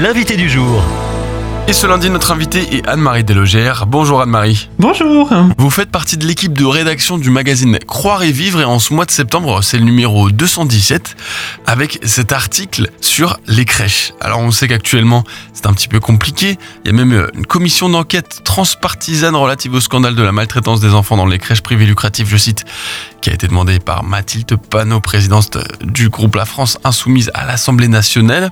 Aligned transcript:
l'invité 0.00 0.36
du 0.36 0.48
jour. 0.48 0.82
Et 1.66 1.72
ce 1.74 1.86
lundi, 1.86 2.08
notre 2.08 2.30
invitée 2.30 2.76
est 2.76 2.86
Anne-Marie 2.86 3.24
Delogère. 3.24 3.86
Bonjour 3.86 4.22
Anne-Marie. 4.22 4.70
Bonjour. 4.78 5.28
Vous 5.58 5.70
faites 5.70 5.90
partie 5.90 6.16
de 6.16 6.24
l'équipe 6.24 6.54
de 6.54 6.64
rédaction 6.64 7.18
du 7.18 7.30
magazine 7.30 7.78
Croire 7.86 8.22
et 8.22 8.30
Vivre 8.30 8.60
et 8.60 8.64
en 8.64 8.78
ce 8.78 8.94
mois 8.94 9.04
de 9.04 9.10
septembre, 9.10 9.62
c'est 9.62 9.76
le 9.76 9.84
numéro 9.84 10.30
217 10.30 11.16
avec 11.66 11.98
cet 12.04 12.32
article 12.32 12.90
sur 13.02 13.38
les 13.48 13.66
crèches. 13.66 14.14
Alors 14.20 14.38
on 14.38 14.50
sait 14.50 14.66
qu'actuellement 14.66 15.24
c'est 15.52 15.66
un 15.66 15.74
petit 15.74 15.88
peu 15.88 16.00
compliqué. 16.00 16.58
Il 16.84 16.92
y 16.92 16.94
a 16.94 16.96
même 16.96 17.28
une 17.34 17.44
commission 17.44 17.90
d'enquête 17.90 18.40
transpartisane 18.44 19.36
relative 19.36 19.74
au 19.74 19.80
scandale 19.80 20.14
de 20.14 20.22
la 20.22 20.32
maltraitance 20.32 20.80
des 20.80 20.94
enfants 20.94 21.18
dans 21.18 21.26
les 21.26 21.38
crèches 21.38 21.62
privées 21.62 21.86
lucratives, 21.86 22.28
je 22.30 22.36
cite, 22.38 22.64
qui 23.20 23.28
a 23.28 23.34
été 23.34 23.46
demandée 23.46 23.78
par 23.78 24.04
Mathilde 24.04 24.56
Panot, 24.70 25.00
présidente 25.00 25.58
du 25.82 26.08
groupe 26.08 26.36
La 26.36 26.46
France 26.46 26.78
Insoumise 26.84 27.30
à 27.34 27.44
l'Assemblée 27.44 27.88
nationale. 27.88 28.50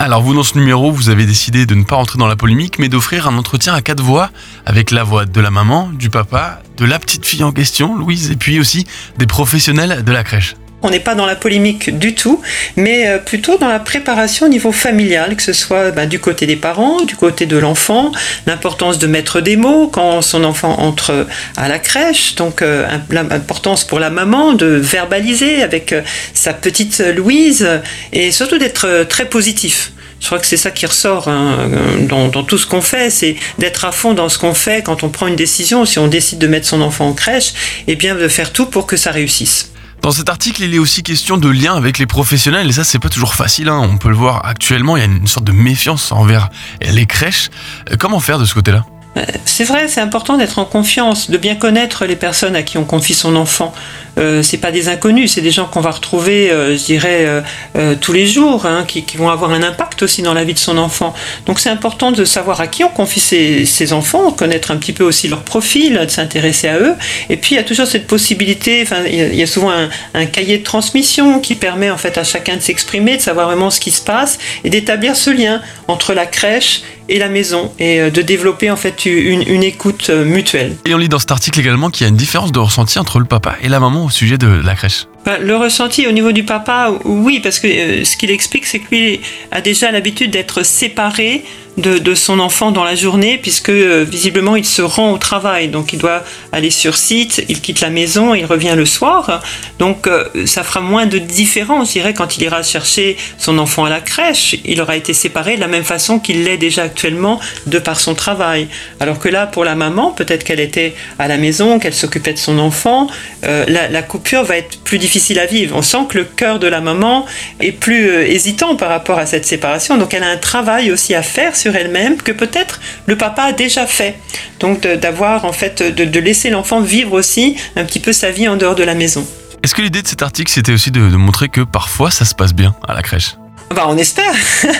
Alors 0.00 0.22
vous, 0.22 0.32
dans 0.32 0.44
ce 0.44 0.56
numéro, 0.56 0.92
vous 0.92 1.08
avez 1.08 1.26
décidé 1.26 1.66
de 1.66 1.74
ne 1.74 1.82
pas 1.82 1.96
rentrer 1.96 2.18
dans 2.18 2.28
la 2.28 2.36
polémique, 2.36 2.78
mais 2.78 2.88
d'offrir 2.88 3.26
un 3.26 3.36
entretien 3.36 3.74
à 3.74 3.82
quatre 3.82 4.02
voix, 4.02 4.30
avec 4.64 4.92
la 4.92 5.02
voix 5.02 5.26
de 5.26 5.40
la 5.40 5.50
maman, 5.50 5.88
du 5.88 6.08
papa, 6.08 6.62
de 6.76 6.84
la 6.84 7.00
petite 7.00 7.26
fille 7.26 7.42
en 7.42 7.50
question, 7.50 7.98
Louise, 7.98 8.30
et 8.30 8.36
puis 8.36 8.60
aussi 8.60 8.86
des 9.18 9.26
professionnels 9.26 10.04
de 10.04 10.12
la 10.12 10.22
crèche. 10.22 10.54
On 10.80 10.90
n'est 10.90 11.00
pas 11.00 11.16
dans 11.16 11.26
la 11.26 11.34
polémique 11.34 11.98
du 11.98 12.14
tout, 12.14 12.40
mais 12.76 13.08
euh, 13.08 13.18
plutôt 13.18 13.58
dans 13.58 13.66
la 13.66 13.80
préparation 13.80 14.46
au 14.46 14.48
niveau 14.48 14.70
familial, 14.70 15.34
que 15.34 15.42
ce 15.42 15.52
soit 15.52 15.90
ben, 15.90 16.08
du 16.08 16.20
côté 16.20 16.46
des 16.46 16.54
parents, 16.54 17.00
du 17.00 17.16
côté 17.16 17.46
de 17.46 17.56
l'enfant, 17.56 18.12
l'importance 18.46 18.98
de 18.98 19.08
mettre 19.08 19.40
des 19.40 19.56
mots 19.56 19.88
quand 19.88 20.22
son 20.22 20.44
enfant 20.44 20.78
entre 20.78 21.26
à 21.56 21.68
la 21.68 21.80
crèche, 21.80 22.36
donc 22.36 22.62
euh, 22.62 22.86
l'importance 23.10 23.82
pour 23.82 23.98
la 23.98 24.10
maman 24.10 24.52
de 24.52 24.66
verbaliser 24.66 25.62
avec 25.64 25.92
euh, 25.92 26.02
sa 26.32 26.52
petite 26.52 27.00
Louise 27.00 27.68
et 28.12 28.30
surtout 28.30 28.58
d'être 28.58 29.04
très 29.08 29.24
positif. 29.24 29.90
Je 30.20 30.26
crois 30.26 30.38
que 30.38 30.46
c'est 30.46 30.56
ça 30.56 30.70
qui 30.70 30.86
ressort 30.86 31.26
hein, 31.26 31.68
dans, 32.08 32.28
dans, 32.28 32.44
tout 32.44 32.58
ce 32.58 32.66
qu'on 32.66 32.80
fait, 32.80 33.10
c'est 33.10 33.36
d'être 33.58 33.84
à 33.84 33.92
fond 33.92 34.14
dans 34.14 34.28
ce 34.28 34.38
qu'on 34.38 34.54
fait 34.54 34.82
quand 34.82 35.02
on 35.02 35.08
prend 35.08 35.26
une 35.26 35.36
décision. 35.36 35.84
Si 35.84 35.98
on 35.98 36.08
décide 36.08 36.38
de 36.38 36.46
mettre 36.46 36.66
son 36.66 36.80
enfant 36.82 37.08
en 37.08 37.12
crèche, 37.12 37.50
et 37.86 37.92
eh 37.92 37.96
bien 37.96 38.14
de 38.14 38.26
faire 38.28 38.52
tout 38.52 38.66
pour 38.66 38.86
que 38.86 38.96
ça 38.96 39.12
réussisse. 39.12 39.70
Dans 40.02 40.12
cet 40.12 40.28
article, 40.28 40.62
il 40.62 40.74
est 40.74 40.78
aussi 40.78 41.02
question 41.02 41.36
de 41.36 41.48
lien 41.48 41.74
avec 41.74 41.98
les 41.98 42.06
professionnels 42.06 42.68
et 42.68 42.72
ça, 42.72 42.84
c'est 42.84 42.98
pas 42.98 43.08
toujours 43.08 43.34
facile. 43.34 43.68
Hein. 43.68 43.80
On 43.82 43.98
peut 43.98 44.08
le 44.08 44.16
voir 44.16 44.46
actuellement, 44.46 44.96
il 44.96 45.00
y 45.00 45.02
a 45.02 45.06
une 45.06 45.26
sorte 45.26 45.44
de 45.44 45.52
méfiance 45.52 46.12
envers 46.12 46.50
les 46.80 47.06
crèches. 47.06 47.50
Euh, 47.90 47.96
comment 47.98 48.20
faire 48.20 48.38
de 48.38 48.44
ce 48.44 48.54
côté-là? 48.54 48.84
Euh, 49.16 49.24
c'est 49.44 49.64
vrai, 49.64 49.88
c'est 49.88 50.00
important 50.00 50.36
d'être 50.36 50.58
en 50.58 50.64
confiance, 50.64 51.30
de 51.30 51.36
bien 51.36 51.56
connaître 51.56 52.04
les 52.04 52.16
personnes 52.16 52.54
à 52.56 52.62
qui 52.62 52.78
on 52.78 52.84
confie 52.84 53.14
son 53.14 53.36
enfant. 53.36 53.74
Euh, 54.18 54.42
c'est 54.42 54.58
pas 54.58 54.72
des 54.72 54.88
inconnus, 54.88 55.32
c'est 55.32 55.40
des 55.40 55.50
gens 55.50 55.66
qu'on 55.66 55.80
va 55.80 55.90
retrouver, 55.90 56.50
euh, 56.50 56.76
je 56.76 56.84
dirais, 56.84 57.42
euh, 57.76 57.94
tous 58.00 58.12
les 58.12 58.26
jours, 58.26 58.66
hein, 58.66 58.84
qui, 58.86 59.04
vont 59.16 59.30
avoir 59.30 59.52
un 59.52 59.62
impact 59.62 60.02
aussi 60.02 60.22
dans 60.22 60.34
la 60.34 60.44
vie 60.44 60.54
de 60.54 60.58
son 60.58 60.78
enfant. 60.78 61.14
Donc 61.46 61.58
c'est 61.58 61.70
important 61.70 62.12
de 62.12 62.24
savoir 62.24 62.60
à 62.60 62.66
qui 62.66 62.84
on 62.84 62.88
confie 62.88 63.20
ses, 63.20 63.92
enfants, 63.92 64.30
connaître 64.32 64.70
un 64.70 64.76
petit 64.76 64.92
peu 64.92 65.04
aussi 65.04 65.28
leur 65.28 65.42
profil, 65.42 66.00
de 66.04 66.10
s'intéresser 66.10 66.68
à 66.68 66.78
eux. 66.78 66.94
Et 67.30 67.36
puis 67.36 67.54
il 67.54 67.56
y 67.56 67.60
a 67.60 67.64
toujours 67.64 67.86
cette 67.86 68.06
possibilité, 68.06 68.82
enfin 68.82 69.04
il 69.10 69.34
y, 69.34 69.42
a 69.42 69.46
souvent 69.46 69.70
un, 69.70 69.88
un, 70.14 70.26
cahier 70.26 70.58
de 70.58 70.64
transmission 70.64 71.40
qui 71.40 71.54
permet 71.54 71.90
en 71.90 71.96
fait 71.96 72.18
à 72.18 72.24
chacun 72.24 72.56
de 72.56 72.60
s'exprimer, 72.60 73.16
de 73.16 73.22
savoir 73.22 73.46
vraiment 73.46 73.70
ce 73.70 73.80
qui 73.80 73.90
se 73.90 74.02
passe 74.02 74.38
et 74.62 74.70
d'établir 74.70 75.16
ce 75.16 75.30
lien 75.30 75.60
entre 75.88 76.12
la 76.12 76.26
crèche 76.26 76.82
et 77.08 77.18
la 77.18 77.28
maison 77.28 77.72
et 77.78 78.10
de 78.10 78.22
développer 78.22 78.70
en 78.70 78.76
fait 78.76 79.06
une, 79.06 79.42
une 79.48 79.62
écoute 79.62 80.10
mutuelle. 80.10 80.76
Et 80.84 80.94
on 80.94 80.98
lit 80.98 81.08
dans 81.08 81.18
cet 81.18 81.30
article 81.30 81.58
également 81.58 81.88
qu'il 81.88 82.04
y 82.04 82.06
a 82.06 82.10
une 82.10 82.16
différence 82.16 82.52
de 82.52 82.58
ressenti 82.58 82.98
entre 82.98 83.18
le 83.18 83.24
papa 83.24 83.56
et 83.62 83.68
la 83.68 83.80
maman 83.80 84.07
au 84.08 84.10
sujet 84.10 84.38
de 84.38 84.46
la 84.48 84.74
crèche 84.74 85.06
Le 85.40 85.56
ressenti 85.56 86.06
au 86.06 86.12
niveau 86.12 86.32
du 86.32 86.44
papa, 86.44 86.90
oui, 87.04 87.40
parce 87.40 87.58
que 87.58 87.66
euh, 87.66 88.04
ce 88.04 88.16
qu'il 88.16 88.30
explique, 88.30 88.64
c'est 88.66 88.78
que 88.78 88.86
lui 88.90 89.20
a 89.50 89.60
déjà 89.60 89.90
l'habitude 89.90 90.30
d'être 90.30 90.62
séparé 90.62 91.44
de, 91.78 92.14
son 92.14 92.40
enfant 92.40 92.72
dans 92.72 92.84
la 92.84 92.94
journée, 92.94 93.38
puisque 93.38 93.68
euh, 93.68 94.04
visiblement 94.08 94.56
il 94.56 94.64
se 94.64 94.82
rend 94.82 95.12
au 95.12 95.18
travail, 95.18 95.68
donc 95.68 95.92
il 95.92 95.98
doit 95.98 96.24
aller 96.50 96.70
sur 96.70 96.96
site, 96.96 97.44
il 97.48 97.60
quitte 97.60 97.80
la 97.80 97.90
maison, 97.90 98.34
il 98.34 98.44
revient 98.44 98.74
le 98.76 98.84
soir, 98.84 99.42
donc 99.78 100.06
euh, 100.06 100.24
ça 100.44 100.64
fera 100.64 100.80
moins 100.80 101.06
de 101.06 101.18
différence, 101.18 101.88
je 101.88 101.92
dirais, 101.92 102.14
quand 102.14 102.36
il 102.36 102.42
ira 102.42 102.62
chercher 102.62 103.16
son 103.38 103.58
enfant 103.58 103.84
à 103.84 103.90
la 103.90 104.00
crèche, 104.00 104.56
il 104.64 104.80
aura 104.80 104.96
été 104.96 105.12
séparé 105.12 105.54
de 105.54 105.60
la 105.60 105.68
même 105.68 105.84
façon 105.84 106.18
qu'il 106.18 106.44
l'est 106.44 106.56
déjà 106.56 106.82
actuellement 106.82 107.38
de 107.66 107.78
par 107.78 108.00
son 108.00 108.14
travail. 108.14 108.66
Alors 108.98 109.20
que 109.20 109.28
là, 109.28 109.46
pour 109.46 109.64
la 109.64 109.76
maman, 109.76 110.10
peut-être 110.10 110.42
qu'elle 110.42 110.60
était 110.60 110.94
à 111.18 111.28
la 111.28 111.36
maison, 111.36 111.78
qu'elle 111.78 111.94
s'occupait 111.94 112.32
de 112.32 112.38
son 112.38 112.58
enfant, 112.58 113.06
la, 113.42 114.02
coupure 114.02 114.42
va 114.42 114.56
être 114.56 114.78
plus 114.80 114.98
difficile 114.98 115.17
à 115.38 115.46
vivre. 115.46 115.76
On 115.76 115.82
sent 115.82 116.06
que 116.08 116.18
le 116.18 116.24
cœur 116.24 116.58
de 116.58 116.66
la 116.66 116.80
maman 116.80 117.26
est 117.60 117.72
plus 117.72 118.08
hésitant 118.08 118.76
par 118.76 118.88
rapport 118.88 119.18
à 119.18 119.26
cette 119.26 119.44
séparation, 119.44 119.98
donc 119.98 120.14
elle 120.14 120.22
a 120.22 120.30
un 120.30 120.36
travail 120.36 120.90
aussi 120.90 121.14
à 121.14 121.22
faire 121.22 121.56
sur 121.56 121.74
elle-même 121.74 122.16
que 122.16 122.32
peut-être 122.32 122.80
le 123.06 123.16
papa 123.16 123.42
a 123.42 123.52
déjà 123.52 123.86
fait. 123.86 124.18
Donc 124.60 124.82
d'avoir 124.82 125.44
en 125.44 125.52
fait 125.52 125.82
de, 125.82 126.18
laisser 126.20 126.50
l'enfant 126.50 126.80
vivre 126.80 127.12
aussi 127.12 127.56
un 127.76 127.84
petit 127.84 128.00
peu 128.00 128.12
sa 128.12 128.30
vie 128.30 128.48
en 128.48 128.56
dehors 128.56 128.74
de 128.74 128.84
la 128.84 128.94
maison. 128.94 129.26
Est-ce 129.62 129.74
que 129.74 129.82
l'idée 129.82 130.02
de 130.02 130.08
cet 130.08 130.22
article 130.22 130.50
c'était 130.52 130.72
aussi 130.72 130.90
de 130.90 131.00
montrer 131.00 131.48
que 131.48 131.60
parfois 131.60 132.10
ça 132.10 132.24
se 132.24 132.34
passe 132.34 132.54
bien 132.54 132.74
à 132.86 132.94
la 132.94 133.02
crèche? 133.02 133.34
Bah, 133.74 133.86
on 133.88 133.98
espère. 133.98 134.32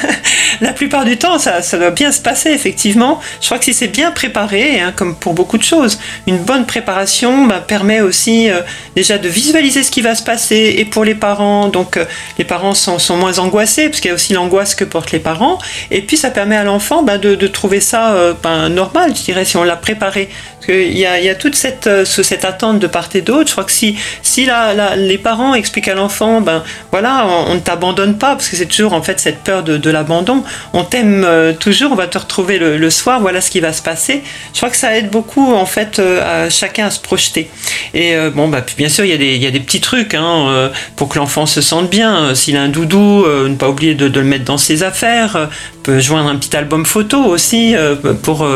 la 0.60 0.72
plupart 0.72 1.04
du 1.04 1.16
temps, 1.18 1.38
ça, 1.38 1.62
ça, 1.62 1.78
doit 1.78 1.90
bien 1.90 2.10
se 2.10 2.20
passer, 2.20 2.50
effectivement. 2.50 3.20
Je 3.40 3.46
crois 3.46 3.58
que 3.58 3.64
si 3.64 3.74
c'est 3.74 3.88
bien 3.88 4.10
préparé, 4.10 4.80
hein, 4.80 4.92
comme 4.96 5.14
pour 5.14 5.34
beaucoup 5.34 5.58
de 5.58 5.62
choses, 5.62 5.98
une 6.26 6.38
bonne 6.38 6.64
préparation 6.64 7.46
bah, 7.46 7.60
permet 7.60 8.00
aussi 8.00 8.50
euh, 8.50 8.60
déjà 8.96 9.18
de 9.18 9.28
visualiser 9.28 9.82
ce 9.82 9.90
qui 9.90 10.00
va 10.00 10.14
se 10.14 10.22
passer, 10.22 10.76
et 10.78 10.84
pour 10.86 11.04
les 11.04 11.14
parents, 11.14 11.68
donc 11.68 11.96
euh, 11.96 12.06
les 12.38 12.44
parents 12.44 12.74
sont, 12.74 12.98
sont, 12.98 13.16
moins 13.16 13.38
angoissés, 13.38 13.88
parce 13.88 14.00
qu'il 14.00 14.08
y 14.08 14.12
a 14.12 14.14
aussi 14.14 14.32
l'angoisse 14.32 14.74
que 14.74 14.84
portent 14.84 15.12
les 15.12 15.18
parents, 15.18 15.58
et 15.90 16.00
puis 16.00 16.16
ça 16.16 16.30
permet 16.30 16.56
à 16.56 16.64
l'enfant 16.64 17.02
bah, 17.02 17.18
de, 17.18 17.34
de, 17.34 17.46
trouver 17.46 17.80
ça 17.80 18.14
euh, 18.14 18.32
ben, 18.42 18.70
normal, 18.70 19.12
je 19.14 19.22
dirais, 19.22 19.44
si 19.44 19.56
on 19.58 19.64
l'a 19.64 19.76
préparé. 19.76 20.30
Parce 20.54 20.66
qu'il 20.66 20.98
y 20.98 21.04
a, 21.04 21.20
y 21.20 21.28
a 21.28 21.34
toute 21.34 21.54
cette, 21.54 21.88
cette 22.04 22.44
attente 22.44 22.78
de 22.78 22.86
part 22.86 23.08
et 23.14 23.20
d'autre. 23.20 23.48
Je 23.48 23.52
crois 23.52 23.64
que 23.64 23.72
si, 23.72 23.96
si 24.22 24.44
la, 24.44 24.96
les 24.96 25.18
parents 25.18 25.54
expliquent 25.54 25.88
à 25.88 25.94
l'enfant, 25.94 26.40
ben 26.40 26.64
voilà, 26.90 27.26
on, 27.26 27.54
ne 27.54 27.60
t'abandonne 27.60 28.18
pas, 28.18 28.34
parce 28.34 28.48
que 28.48 28.56
c'est 28.56 28.77
en 28.86 29.02
fait 29.02 29.20
cette 29.20 29.38
peur 29.38 29.62
de, 29.62 29.90
l'abandon. 29.90 30.44
On 30.72 30.84
t'aime 30.84 31.24
euh, 31.24 31.52
toujours, 31.52 31.92
on 31.92 31.94
va 31.94 32.06
te 32.06 32.18
retrouver 32.18 32.58
le, 32.58 32.90
soir, 32.90 33.20
voilà 33.20 33.40
ce 33.40 33.50
qui 33.50 33.60
va 33.60 33.72
se 33.72 33.82
passer. 33.82 34.22
Je 34.52 34.58
crois 34.58 34.70
que 34.70 34.76
ça 34.76 34.96
aide 34.96 35.10
beaucoup 35.10 35.52
en 35.54 35.66
fait 35.66 35.98
euh, 35.98 36.46
à 36.46 36.50
chacun 36.50 36.86
à 36.86 36.90
se 36.90 37.00
projeter. 37.00 37.50
Et 37.94 38.14
euh, 38.14 38.30
bon, 38.30 38.48
bah, 38.48 38.64
bien 38.76 38.88
sûr, 38.88 39.04
il 39.04 39.10
y, 39.10 39.14
a 39.14 39.18
des, 39.18 39.36
y 39.36 39.60
petits 39.60 39.80
trucs 39.80 40.14
hein, 40.14 40.70
pour 40.96 41.08
que 41.08 41.18
l'enfant 41.18 41.46
se 41.46 41.60
sente 41.60 41.90
bien. 41.90 42.34
S'il 42.34 42.56
a 42.56 42.62
un 42.62 42.68
doudou, 42.68 43.24
ne 43.26 43.54
pas 43.54 43.68
oublier 43.68 43.94
de, 43.94 44.06
le 44.06 44.24
mettre 44.24 44.44
dans 44.44 44.58
ses 44.58 44.82
affaires. 44.82 45.48
peut 45.82 46.00
joindre 46.00 46.28
un 46.28 46.36
petit 46.36 46.56
album 46.56 46.84
photo 46.84 47.24
aussi 47.24 47.74
pour 48.22 48.46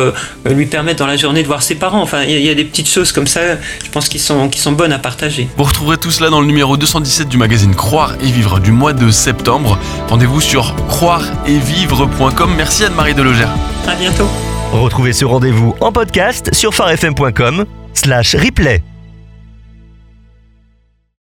lui 0.44 0.66
permettre 0.66 0.98
dans 0.98 1.06
la 1.06 1.16
journée 1.16 1.42
de 1.42 1.46
voir 1.46 1.62
ses 1.62 1.74
parents. 1.74 2.02
Enfin, 2.02 2.22
il 2.22 2.38
y, 2.38 2.50
a 2.50 2.54
des 2.54 2.64
petites 2.64 2.88
choses 2.88 3.12
comme 3.12 3.26
ça, 3.26 3.40
je 3.84 3.90
pense, 3.90 4.08
qui 4.08 4.18
sont, 4.18 4.48
qui 4.48 4.60
sont 4.60 4.72
bonnes 4.72 4.92
à 4.92 4.98
partager. 4.98 5.48
Vous 5.56 5.64
retrouverez 5.64 5.96
tout 5.96 6.10
cela 6.10 6.30
dans 6.30 6.40
le 6.40 6.46
numéro 6.46 6.76
217 6.76 7.28
du 7.28 7.36
magazine 7.36 7.74
Croire 7.74 8.14
et 8.20 8.30
Vivre 8.30 8.60
du 8.60 8.72
mois 8.72 8.92
de 8.92 9.10
septembre. 9.10 9.78
Rendez-vous 10.12 10.42
sur 10.42 10.76
croire-et-vivre.com. 10.88 12.54
Merci 12.54 12.84
Anne-Marie 12.84 13.14
Delogère. 13.14 13.48
À 13.88 13.94
bientôt. 13.94 14.28
Retrouvez 14.70 15.14
ce 15.14 15.24
rendez-vous 15.24 15.74
en 15.80 15.90
podcast 15.90 16.52
sur 16.52 16.74
farfm.com 16.74 17.64
slash 17.94 18.36
replay. 18.36 18.82